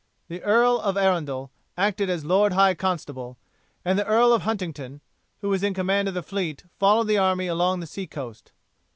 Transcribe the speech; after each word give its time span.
The 0.29 0.41
Earl 0.41 0.79
of 0.79 0.97
Arundel 0.97 1.51
acted 1.77 2.09
as 2.09 2.25
Lord 2.25 2.53
High 2.53 2.73
Constable, 2.73 3.37
and 3.85 3.99
the 3.99 4.05
Earl 4.07 4.33
of 4.33 4.41
Huntingdon, 4.41 4.99
who 5.41 5.49
was 5.49 5.61
in 5.61 5.75
command 5.75 6.07
of 6.07 6.15
the 6.15 6.23
fleet, 6.23 6.63
followed 6.79 7.03
the 7.03 7.19
army 7.19 7.45
along 7.45 7.81
the 7.81 7.85
sea 7.85 8.07
coast. 8.07 8.51